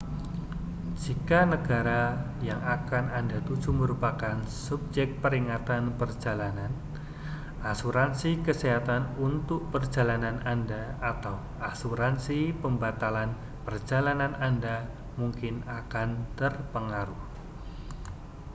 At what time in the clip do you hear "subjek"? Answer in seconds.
4.67-5.09